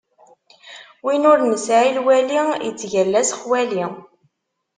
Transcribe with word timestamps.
Win 1.05 1.23
ur 1.31 1.39
nesɛi 1.43 1.91
lwali, 1.97 2.39
ittgalla 2.69 3.21
s 3.23 3.31
xwali. 3.41 3.85